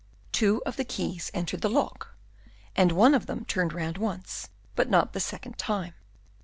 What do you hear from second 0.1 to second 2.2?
Two of the keys entered the lock,